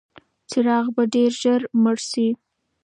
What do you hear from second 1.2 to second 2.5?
ژر مړ شي.